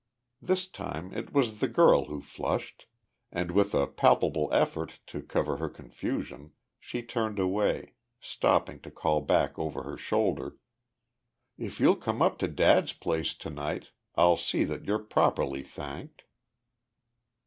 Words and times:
This 0.41 0.67
time 0.67 1.13
it 1.13 1.31
was 1.31 1.59
the 1.59 1.67
girl 1.67 2.05
who 2.05 2.21
flushed, 2.23 2.87
and, 3.31 3.51
with 3.51 3.75
a 3.75 3.85
palpable 3.85 4.49
effort 4.51 4.97
to 5.05 5.21
cover 5.21 5.57
her 5.57 5.69
confusion, 5.69 6.53
she 6.79 7.03
turned 7.03 7.37
away, 7.37 7.93
stopping 8.19 8.79
to 8.79 8.89
call 8.89 9.21
back 9.21 9.59
over 9.59 9.83
her 9.83 9.97
shoulder, 9.97 10.57
"If 11.55 11.79
you'll 11.79 11.97
come 11.97 12.19
up 12.23 12.39
to 12.39 12.47
dad's 12.47 12.93
place 12.93 13.35
to 13.35 13.51
night 13.51 13.91
I'll 14.15 14.37
see 14.37 14.63
that 14.63 14.85
you're 14.85 14.97
properly 14.97 15.61
thanked." 15.61 16.23